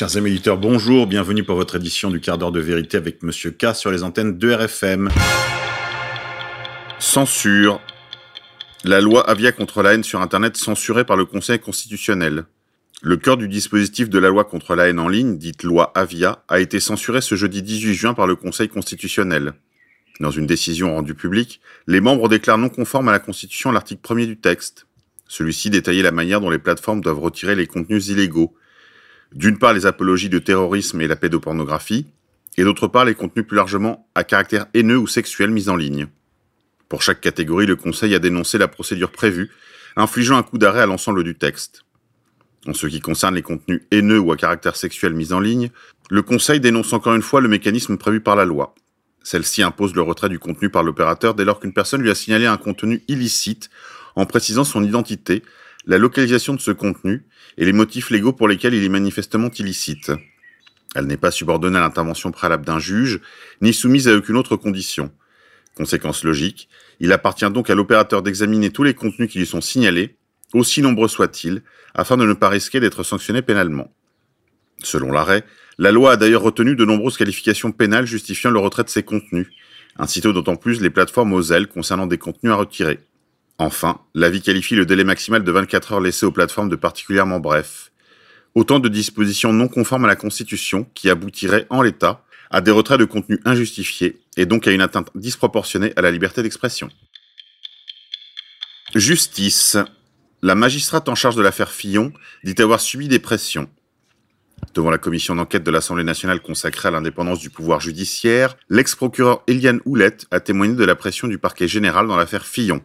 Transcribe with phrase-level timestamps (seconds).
[0.00, 3.74] Chers amis bonjour, bienvenue pour votre édition du quart d'heure de vérité avec Monsieur K
[3.74, 5.10] sur les antennes de RFM.
[6.98, 7.82] Censure.
[8.82, 12.44] La loi Avia contre la haine sur Internet censurée par le Conseil constitutionnel.
[13.02, 16.44] Le cœur du dispositif de la loi contre la haine en ligne, dite loi Avia,
[16.48, 19.52] a été censuré ce jeudi 18 juin par le Conseil constitutionnel.
[20.18, 24.24] Dans une décision rendue publique, les membres déclarent non conforme à la Constitution l'article 1er
[24.24, 24.86] du texte.
[25.28, 28.56] Celui-ci détaillait la manière dont les plateformes doivent retirer les contenus illégaux,
[29.34, 32.06] d'une part les apologies de terrorisme et la pédopornographie,
[32.56, 36.08] et d'autre part les contenus plus largement à caractère haineux ou sexuel mis en ligne.
[36.88, 39.50] Pour chaque catégorie, le Conseil a dénoncé la procédure prévue,
[39.96, 41.84] infligeant un coup d'arrêt à l'ensemble du texte.
[42.66, 45.70] En ce qui concerne les contenus haineux ou à caractère sexuel mis en ligne,
[46.10, 48.74] le Conseil dénonce encore une fois le mécanisme prévu par la loi.
[49.22, 52.46] Celle-ci impose le retrait du contenu par l'opérateur dès lors qu'une personne lui a signalé
[52.46, 53.70] un contenu illicite
[54.16, 55.42] en précisant son identité,
[55.86, 57.24] la localisation de ce contenu
[57.56, 60.12] et les motifs légaux pour lesquels il est manifestement illicite.
[60.94, 63.20] Elle n'est pas subordonnée à l'intervention préalable d'un juge,
[63.60, 65.10] ni soumise à aucune autre condition.
[65.76, 70.16] Conséquence logique, il appartient donc à l'opérateur d'examiner tous les contenus qui lui sont signalés,
[70.52, 71.62] aussi nombreux soient-ils,
[71.94, 73.92] afin de ne pas risquer d'être sanctionné pénalement.
[74.82, 75.44] Selon l'arrêt,
[75.78, 79.48] la loi a d'ailleurs retenu de nombreuses qualifications pénales justifiant le retrait de ces contenus,
[79.96, 82.98] ainsi d'autant plus les plateformes aux ailes concernant des contenus à retirer.
[83.60, 87.92] Enfin, l'avis qualifie le délai maximal de 24 heures laissé aux plateformes de particulièrement bref.
[88.54, 92.98] Autant de dispositions non conformes à la Constitution qui aboutiraient, en l'état, à des retraits
[92.98, 96.88] de contenus injustifiés et donc à une atteinte disproportionnée à la liberté d'expression.
[98.94, 99.76] Justice.
[100.40, 103.68] La magistrate en charge de l'affaire Fillon dit avoir subi des pressions.
[104.72, 109.82] Devant la commission d'enquête de l'Assemblée nationale consacrée à l'indépendance du pouvoir judiciaire, l'ex-procureur Eliane
[109.84, 112.82] Houlette a témoigné de la pression du parquet général dans l'affaire Fillon.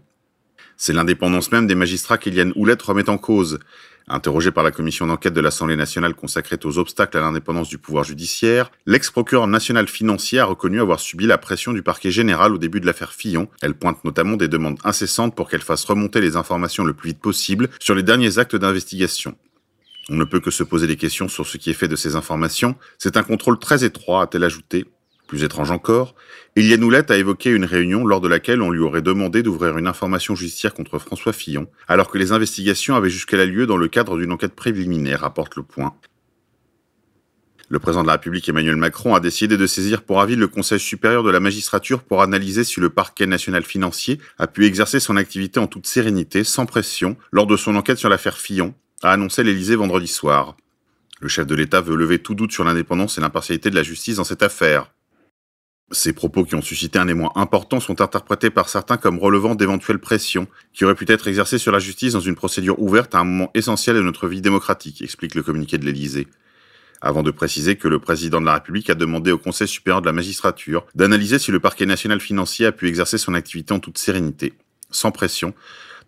[0.78, 3.60] C'est l'indépendance même des magistrats qu'Eliane Houlette remet en cause.
[4.08, 8.04] Interrogé par la commission d'enquête de l'Assemblée nationale consacrée aux obstacles à l'indépendance du pouvoir
[8.04, 12.80] judiciaire, l'ex-procureur national financier a reconnu avoir subi la pression du parquet général au début
[12.80, 13.48] de l'affaire Fillon.
[13.64, 17.20] Elle pointe notamment des demandes incessantes pour qu'elle fasse remonter les informations le plus vite
[17.20, 19.36] possible sur les derniers actes d'investigation.
[20.10, 22.16] On ne peut que se poser des questions sur ce qui est fait de ces
[22.16, 22.76] informations.
[23.00, 24.86] C'est un contrôle très étroit, a-t-elle ajouté.
[25.28, 26.14] Plus étrange encore,
[26.56, 29.88] Eliane Houlette a évoqué une réunion lors de laquelle on lui aurait demandé d'ouvrir une
[29.88, 34.18] information judiciaire contre François Fillon, alors que les investigations avaient jusqu'à lieu dans le cadre
[34.18, 35.96] d'une enquête préliminaire, rapporte le point.
[37.68, 40.80] Le président de la République Emmanuel Macron a décidé de saisir pour avis le Conseil
[40.80, 45.18] supérieur de la magistrature pour analyser si le parquet national financier a pu exercer son
[45.18, 49.44] activité en toute sérénité, sans pression, lors de son enquête sur l'affaire Fillon, a annoncé
[49.44, 50.56] l'Élysée vendredi soir.
[51.20, 54.18] Le chef de l'État veut lever tout doute sur l'indépendance et l'impartialité de la justice
[54.18, 54.92] dans cette affaire.
[55.92, 60.00] Ces propos qui ont suscité un émoi important sont interprétés par certains comme relevant d'éventuelles
[60.00, 63.24] pressions qui auraient pu être exercées sur la justice dans une procédure ouverte à un
[63.24, 66.28] moment essentiel de notre vie démocratique, explique le communiqué de l'Élysée.
[67.02, 70.08] Avant de préciser que le président de la République a demandé au Conseil supérieur de
[70.08, 74.00] la magistrature d'analyser si le parquet national financier a pu exercer son activité en toute
[74.00, 74.54] sérénité,
[74.90, 75.54] sans pression,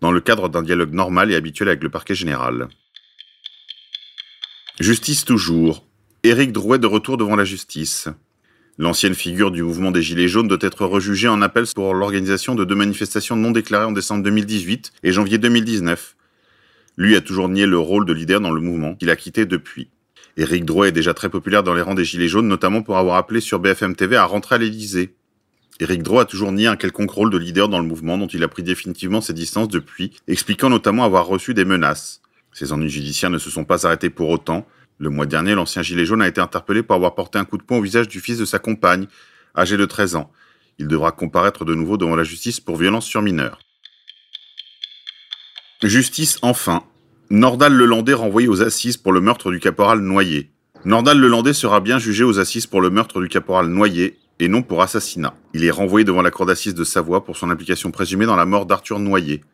[0.00, 2.68] dans le cadre d'un dialogue normal et habituel avec le parquet général.
[4.80, 5.86] Justice toujours.
[6.24, 8.08] Éric Drouet de retour devant la justice.
[8.80, 12.64] L'ancienne figure du mouvement des Gilets jaunes doit être rejugée en appel pour l'organisation de
[12.64, 16.14] deux manifestations non déclarées en décembre 2018 et janvier 2019.
[16.96, 19.88] Lui a toujours nié le rôle de leader dans le mouvement, qu'il a quitté depuis.
[20.36, 23.16] Éric Drouet est déjà très populaire dans les rangs des Gilets jaunes, notamment pour avoir
[23.16, 25.16] appelé sur BFM TV à rentrer à l'Élysée.
[25.80, 28.44] Éric Drouet a toujours nié un quelconque rôle de leader dans le mouvement dont il
[28.44, 32.20] a pris définitivement ses distances depuis, expliquant notamment avoir reçu des menaces.
[32.52, 34.68] Ses ennuis judiciaires ne se sont pas arrêtés pour autant,
[34.98, 37.62] le mois dernier, l'ancien gilet jaune a été interpellé pour avoir porté un coup de
[37.62, 39.06] poing au visage du fils de sa compagne,
[39.56, 40.32] âgé de 13 ans.
[40.78, 43.60] Il devra comparaître de nouveau devant la justice pour violence sur mineur.
[45.82, 46.82] Justice enfin.
[47.30, 50.50] Nordal Lelandais renvoyé aux assises pour le meurtre du caporal Noyer.
[50.84, 54.62] Nordal Lelandais sera bien jugé aux assises pour le meurtre du caporal Noyer et non
[54.62, 55.34] pour assassinat.
[55.54, 58.46] Il est renvoyé devant la cour d'assises de Savoie pour son implication présumée dans la
[58.46, 59.44] mort d'Arthur Noyer,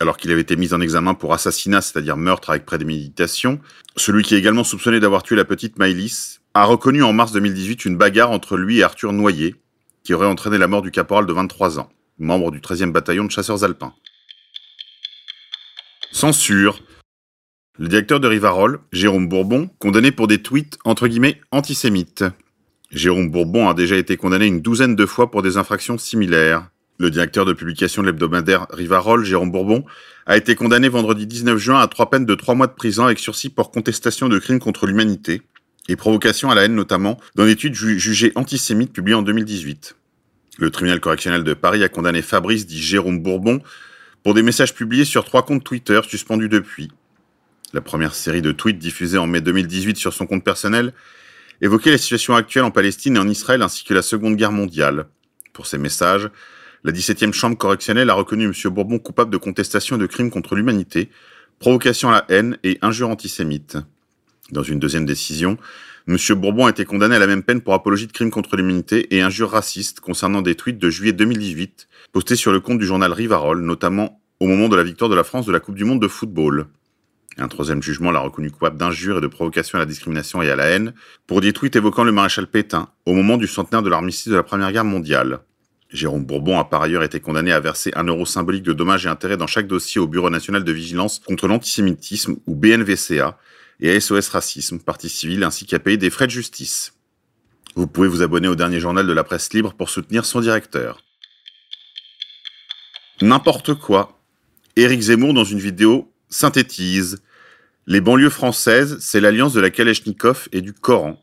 [0.00, 3.60] alors qu'il avait été mis en examen pour assassinat, c'est-à-dire meurtre avec préméditation,
[3.96, 7.84] celui qui est également soupçonné d'avoir tué la petite Maïlis, a reconnu en mars 2018
[7.84, 9.54] une bagarre entre lui et Arthur Noyer,
[10.02, 13.30] qui aurait entraîné la mort du caporal de 23 ans, membre du 13e bataillon de
[13.30, 13.94] chasseurs alpins.
[16.12, 16.80] Censure.
[17.76, 22.24] Le directeur de Rivarol, Jérôme Bourbon, condamné pour des tweets entre guillemets antisémites.
[22.92, 26.68] Jérôme Bourbon a déjà été condamné une douzaine de fois pour des infractions similaires.
[26.98, 29.84] Le directeur de publication de l'hebdomadaire Rivarol, Jérôme Bourbon,
[30.26, 33.18] a été condamné vendredi 19 juin à trois peines de trois mois de prison avec
[33.18, 35.42] sursis pour contestation de crimes contre l'humanité
[35.88, 39.96] et provocation à la haine notamment dans une étude jugée antisémite publiée en 2018.
[40.58, 43.60] Le tribunal correctionnel de Paris a condamné Fabrice dit Jérôme Bourbon
[44.22, 46.90] pour des messages publiés sur trois comptes Twitter suspendus depuis.
[47.72, 50.92] La première série de tweets diffusée en mai 2018 sur son compte personnel
[51.60, 55.06] évoquait la situation actuelle en Palestine et en Israël ainsi que la Seconde Guerre mondiale.
[55.52, 56.30] Pour ces messages,
[56.84, 58.52] la 17e chambre correctionnelle a reconnu M.
[58.66, 61.08] Bourbon coupable de contestation et de crimes contre l'humanité,
[61.58, 63.78] provocation à la haine et injure antisémite.
[64.50, 65.56] Dans une deuxième décision,
[66.06, 66.18] M.
[66.36, 69.22] Bourbon a été condamné à la même peine pour apologie de crimes contre l'humanité et
[69.22, 73.62] injure raciste concernant des tweets de juillet 2018 postés sur le compte du journal Rivarol,
[73.62, 76.08] notamment au moment de la victoire de la France de la Coupe du Monde de
[76.08, 76.66] football.
[77.38, 80.56] Un troisième jugement l'a reconnu coupable d'injure et de provocation à la discrimination et à
[80.56, 80.92] la haine
[81.26, 84.42] pour des tweets évoquant le maréchal Pétain au moment du centenaire de l'armistice de la
[84.42, 85.40] Première Guerre mondiale.
[85.94, 89.08] Jérôme Bourbon a par ailleurs été condamné à verser un euro symbolique de dommages et
[89.08, 93.38] intérêts dans chaque dossier au Bureau national de vigilance contre l'antisémitisme ou BNVCA
[93.78, 96.94] et à SOS Racisme, partie civile, ainsi qu'à payer des frais de justice.
[97.76, 101.00] Vous pouvez vous abonner au dernier journal de la presse libre pour soutenir son directeur.
[103.22, 104.20] N'importe quoi.
[104.74, 107.22] Éric Zemmour, dans une vidéo, synthétise.
[107.86, 111.22] Les banlieues françaises, c'est l'alliance de la Kalachnikov et du Coran.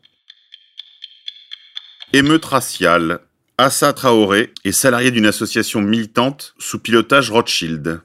[2.14, 3.20] Émeute raciale.
[3.58, 8.00] Assa Traoré est salarié d'une association militante sous pilotage Rothschild.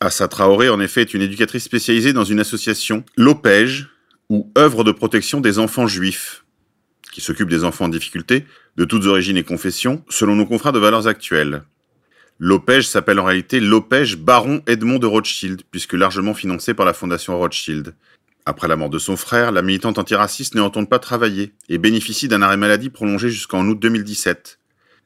[0.00, 3.88] Assa Traoré, en effet, est une éducatrice spécialisée dans une association, l'OPEJ,
[4.30, 6.46] ou œuvre de protection des enfants juifs,
[7.12, 8.46] qui s'occupe des enfants en difficulté,
[8.78, 11.64] de toutes origines et confessions, selon nos confrères de valeurs actuelles.
[12.38, 17.38] L'OPEJ s'appelle en réalité l'OPEJ Baron Edmond de Rothschild, puisque largement financé par la fondation
[17.38, 17.94] Rothschild.
[18.46, 22.26] Après la mort de son frère, la militante antiraciste ne retourne pas travailler et bénéficie
[22.26, 24.60] d'un arrêt maladie prolongé jusqu'en août 2017.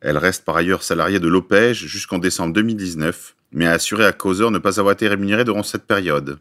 [0.06, 4.52] Elle reste par ailleurs salariée de l'OPEJ jusqu'en décembre 2019, mais a assuré à Causeur
[4.52, 6.38] ne pas avoir été rémunérée durant cette période.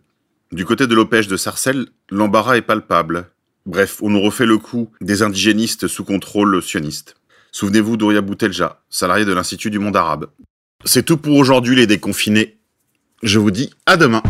[0.51, 3.25] Du côté de l'OPEJ de Sarcelles, l'embarras est palpable.
[3.65, 7.15] Bref, on nous refait le coup des indigénistes sous contrôle sioniste.
[7.51, 10.27] Souvenez-vous d'Ouria Boutelja, salarié de l'Institut du monde arabe.
[10.83, 12.59] C'est tout pour aujourd'hui les déconfinés.
[13.23, 14.21] Je vous dis à demain.